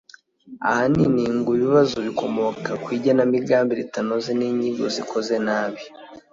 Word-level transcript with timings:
Ahanini 0.67 1.23
ngo 1.37 1.49
ibibazo 1.57 1.95
bikomoka 2.07 2.71
ku 2.83 2.87
igenamigambi 2.97 3.71
ritanoze 3.79 4.29
n’inyigo 4.39 4.85
zikoze 4.95 5.35
nabi 5.45 5.83